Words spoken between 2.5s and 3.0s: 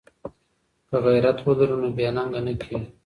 کیږو.